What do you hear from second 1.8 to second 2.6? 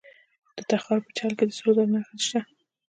نښې شته.